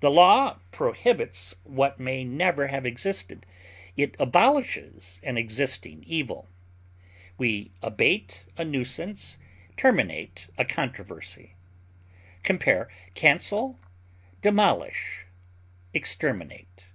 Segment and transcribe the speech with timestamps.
[0.00, 3.46] The law prohibits what may never have existed;
[3.96, 6.48] it abolishes an existing evil.
[7.38, 9.38] We abate a nuisance,
[9.76, 11.54] terminate a controversy.
[12.42, 13.78] Compare CANCEL;
[14.42, 15.26] DEMOLISH;
[15.94, 16.86] EXTERMINATE.